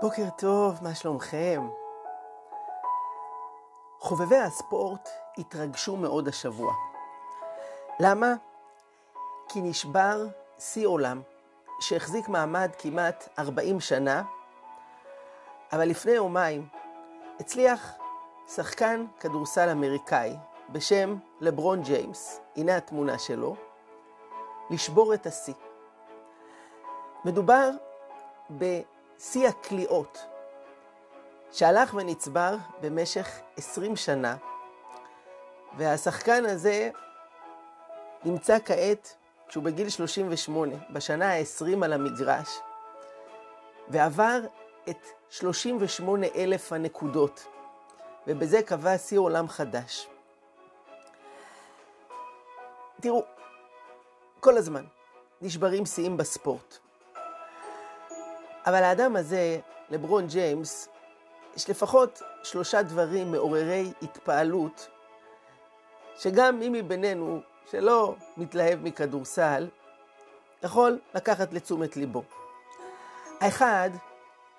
[0.00, 1.68] בוקר טוב, מה שלומכם?
[3.98, 6.72] חובבי הספורט התרגשו מאוד השבוע.
[8.00, 8.34] למה?
[9.48, 10.26] כי נשבר
[10.58, 11.22] שיא עולם
[11.80, 14.22] שהחזיק מעמד כמעט 40 שנה,
[15.72, 16.68] אבל לפני יומיים
[17.40, 17.94] הצליח
[18.48, 20.36] שחקן כדורסל אמריקאי
[20.70, 23.56] בשם לברון ג'יימס, הנה התמונה שלו,
[24.70, 25.54] לשבור את השיא.
[27.24, 27.70] מדובר
[29.18, 30.18] בשיא הקליעות,
[31.52, 34.36] שהלך ונצבר במשך 20 שנה,
[35.76, 36.90] והשחקן הזה
[38.24, 39.16] נמצא כעת,
[39.48, 42.48] כשהוא בגיל 38, בשנה ה-20 על המגרש,
[43.88, 44.40] ועבר
[44.90, 47.46] את 38 אלף הנקודות,
[48.26, 50.08] ובזה קבע שיא עולם חדש.
[53.00, 53.24] תראו,
[54.40, 54.84] כל הזמן
[55.40, 56.78] נשברים שיאים בספורט.
[58.66, 59.58] אבל האדם הזה,
[59.90, 60.88] לברון ג'יימס,
[61.56, 64.88] יש לפחות שלושה דברים מעוררי התפעלות,
[66.16, 67.40] שגם מי מבינינו
[67.70, 69.68] שלא מתלהב מכדורסל,
[70.62, 72.22] יכול לקחת לתשומת ליבו.
[73.40, 73.90] האחד,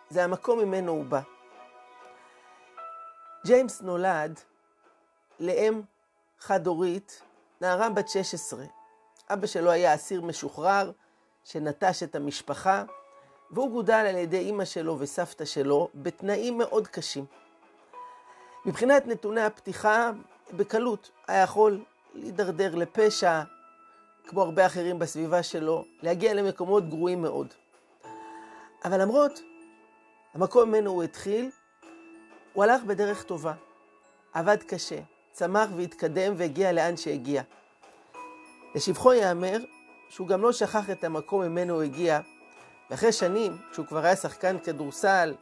[0.10, 1.22] זה המקום ממנו הוא בא.
[3.46, 4.40] ג'יימס נולד
[5.40, 5.82] לאם
[6.40, 7.22] חד-הורית,
[7.62, 8.66] נערה בת 16.
[9.30, 10.92] אבא שלו היה אסיר משוחרר
[11.44, 12.84] שנטש את המשפחה,
[13.52, 17.26] והוא גודל על ידי אימא שלו וסבתא שלו בתנאים מאוד קשים.
[18.66, 20.12] מבחינת נתוני הפתיחה,
[20.54, 23.42] בקלות היה יכול להידרדר לפשע,
[24.28, 27.48] כמו הרבה אחרים בסביבה שלו, להגיע למקומות גרועים מאוד.
[28.86, 29.40] אבל למרות
[30.34, 31.50] המקום ממנו הוא התחיל,
[32.54, 33.54] הוא הלך בדרך טובה,
[34.34, 35.00] עבד קשה,
[35.32, 37.42] צמח והתקדם והגיע לאן שהגיע.
[38.76, 39.58] לשבחו ייאמר
[40.10, 42.20] שהוא גם לא שכח את המקום ממנו הוא הגיע,
[42.90, 45.36] ואחרי שנים, כשהוא כבר היה שחקן כדורסל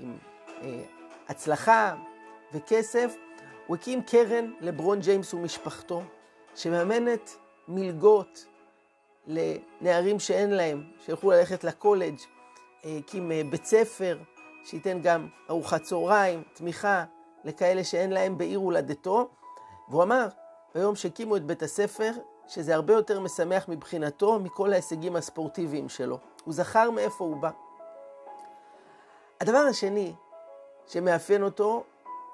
[0.00, 0.16] עם
[0.62, 0.82] אה,
[1.28, 1.94] הצלחה
[2.52, 3.14] וכסף,
[3.66, 6.02] הוא הקים קרן לברון ג'יימס ומשפחתו,
[6.54, 7.36] שמאמנת
[7.68, 8.46] מלגות
[9.26, 12.18] לנערים שאין להם, שיוכלו ללכת לקולג',
[12.84, 14.18] הקים אה, בית ספר
[14.64, 17.04] שייתן גם ארוחת צהריים, תמיכה
[17.44, 19.28] לכאלה שאין להם בעיר הולדתו.
[19.88, 20.26] והוא אמר,
[20.74, 22.10] ביום שהקימו את בית הספר,
[22.48, 26.18] שזה הרבה יותר משמח מבחינתו מכל ההישגים הספורטיביים שלו.
[26.44, 27.50] הוא זכר מאיפה הוא בא.
[29.40, 30.14] הדבר השני
[30.86, 31.84] שמאפיין אותו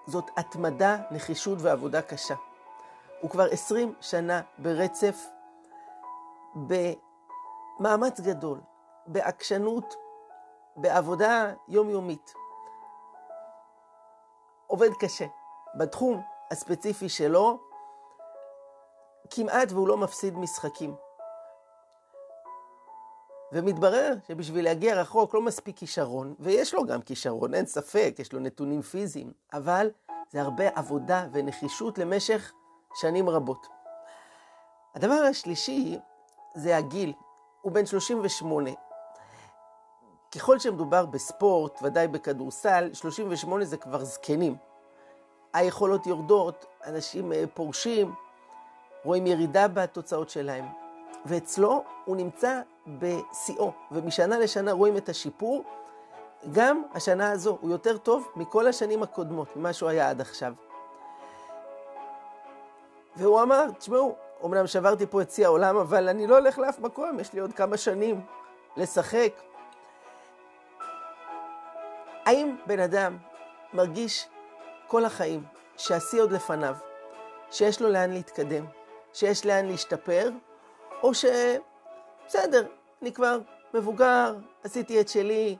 [0.06, 2.34] זאת התמדה, נחישות ועבודה קשה.
[3.21, 5.26] הוא כבר עשרים שנה ברצף,
[6.54, 8.60] במאמץ גדול,
[9.06, 9.94] בעקשנות,
[10.77, 12.34] בעבודה יומיומית.
[14.66, 15.27] עובד קשה.
[15.75, 17.59] בתחום הספציפי שלו,
[19.31, 20.95] כמעט והוא לא מפסיד משחקים.
[23.53, 28.41] ומתברר שבשביל להגיע רחוק לא מספיק כישרון, ויש לו גם כישרון, אין ספק, יש לו
[28.41, 29.91] נתונים פיזיים, אבל
[30.31, 32.53] זה הרבה עבודה ונחישות למשך
[32.95, 33.67] שנים רבות.
[34.95, 35.99] הדבר השלישי
[36.55, 37.13] זה הגיל,
[37.63, 38.71] הוא בן 38.
[40.35, 44.57] ככל שמדובר בספורט, ודאי בכדורסל, 38 זה כבר זקנים.
[45.53, 48.15] היכולות יורדות, אנשים פורשים,
[49.05, 50.65] רואים ירידה בתוצאות שלהם.
[51.27, 55.65] ואצלו הוא נמצא בשיאו, ומשנה לשנה רואים את השיפור.
[56.53, 60.53] גם השנה הזו הוא יותר טוב מכל השנים הקודמות, ממה שהוא היה עד עכשיו.
[63.16, 67.21] והוא אמר, תשמעו, אמנם שברתי פה את שיא העולם, אבל אני לא הולך לאף מקום,
[67.21, 68.21] יש לי עוד כמה שנים
[68.77, 69.33] לשחק.
[72.25, 73.16] האם בן אדם
[73.72, 74.28] מרגיש
[74.87, 75.44] כל החיים
[75.77, 76.75] שהשיא עוד לפניו,
[77.50, 78.65] שיש לו לאן להתקדם,
[79.12, 80.31] שיש לאן להשתפר,
[81.03, 82.66] או שבסדר,
[83.03, 83.38] אני כבר
[83.75, 84.34] מבוגר,
[84.65, 85.56] עשיתי את שלי,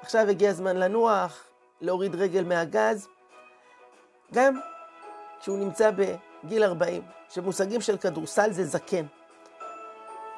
[0.00, 1.44] עכשיו הגיע הזמן לנוח,
[1.80, 3.08] להוריד רגל מהגז.
[4.32, 4.60] גם
[5.40, 9.06] כשהוא נמצא בגיל 40, שמושגים של כדורסל זה זקן,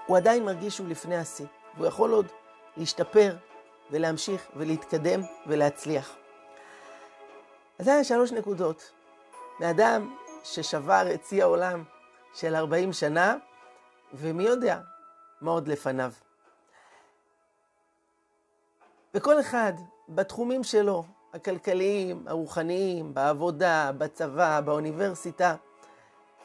[0.07, 2.27] הוא עדיין מרגיש שהוא לפני השיא, והוא יכול עוד
[2.77, 3.37] להשתפר
[3.91, 6.17] ולהמשיך ולהתקדם ולהצליח.
[7.79, 8.93] אז זה היה שלוש נקודות.
[9.61, 11.85] מאדם ששבר את שיא העולם
[12.37, 13.37] של 40 שנה,
[14.15, 14.81] ומי יודע
[15.41, 16.13] מה עוד לפניו.
[19.15, 19.73] וכל אחד
[20.09, 21.05] בתחומים שלו,
[21.35, 25.55] הכלכליים, הרוחניים, בעבודה, בצבא, באוניברסיטה,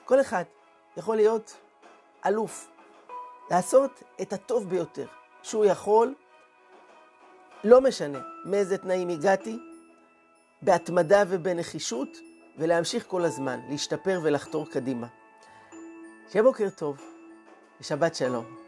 [0.06, 0.44] כל אחד
[0.98, 1.58] יכול להיות
[2.26, 2.72] אלוף,
[3.52, 5.08] לעשות את הטוב ביותר
[5.44, 6.16] שהוא יכול,
[7.64, 9.60] לא משנה מאיזה תנאים הגעתי,
[10.62, 12.10] בהתמדה ובנחישות,
[12.58, 15.08] ולהמשיך כל הזמן, להשתפר ולחתור קדימה.
[16.31, 17.01] שיהיה בוקר טוב
[17.81, 18.61] ושבת שלום.